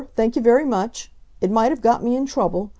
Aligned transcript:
Thank 0.15 0.35
you 0.35 0.41
very 0.41 0.65
much. 0.65 1.11
It 1.41 1.51
might 1.51 1.69
have 1.71 1.81
got 1.83 2.03
me 2.03 2.15
in 2.15 2.25
trouble. 2.25 2.69